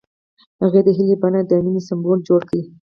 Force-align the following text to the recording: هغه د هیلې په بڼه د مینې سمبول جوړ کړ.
هغه 0.61 0.79
د 0.87 0.89
هیلې 0.97 1.15
په 1.17 1.21
بڼه 1.31 1.41
د 1.49 1.51
مینې 1.65 1.81
سمبول 1.87 2.19
جوړ 2.27 2.41
کړ. 2.49 2.59